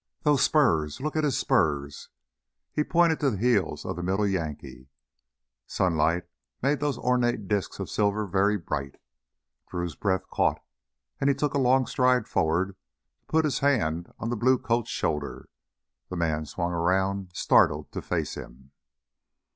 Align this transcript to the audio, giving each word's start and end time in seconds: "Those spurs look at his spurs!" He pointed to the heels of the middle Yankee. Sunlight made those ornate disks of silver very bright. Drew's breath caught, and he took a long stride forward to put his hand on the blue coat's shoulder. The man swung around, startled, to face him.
"Those 0.23 0.41
spurs 0.41 0.99
look 0.99 1.15
at 1.15 1.23
his 1.23 1.37
spurs!" 1.37 2.09
He 2.73 2.83
pointed 2.83 3.19
to 3.19 3.29
the 3.29 3.37
heels 3.37 3.85
of 3.85 3.95
the 3.95 4.01
middle 4.01 4.25
Yankee. 4.25 4.89
Sunlight 5.67 6.23
made 6.59 6.79
those 6.79 6.97
ornate 6.97 7.47
disks 7.47 7.77
of 7.77 7.87
silver 7.87 8.25
very 8.25 8.57
bright. 8.57 8.99
Drew's 9.69 9.93
breath 9.93 10.27
caught, 10.31 10.59
and 11.19 11.29
he 11.29 11.35
took 11.35 11.53
a 11.53 11.59
long 11.59 11.85
stride 11.85 12.27
forward 12.27 12.69
to 12.69 12.75
put 13.27 13.45
his 13.45 13.59
hand 13.59 14.11
on 14.17 14.31
the 14.31 14.35
blue 14.35 14.57
coat's 14.57 14.89
shoulder. 14.89 15.47
The 16.09 16.17
man 16.17 16.47
swung 16.47 16.71
around, 16.71 17.29
startled, 17.35 17.91
to 17.91 18.01
face 18.01 18.33
him. 18.33 18.71